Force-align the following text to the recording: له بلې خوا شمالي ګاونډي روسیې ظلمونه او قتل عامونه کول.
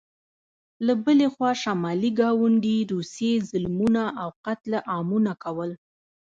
له 0.85 0.93
بلې 1.05 1.27
خوا 1.33 1.51
شمالي 1.61 2.11
ګاونډي 2.19 2.77
روسیې 2.93 3.33
ظلمونه 3.49 4.03
او 4.21 4.29
قتل 4.45 4.71
عامونه 4.91 5.31
کول. 5.43 5.71